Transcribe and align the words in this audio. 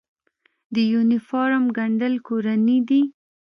د 0.73 0.75
یونیفورم 0.93 1.63
ګنډل 1.77 2.13
کورني 2.27 2.77
دي؟ 2.89 3.01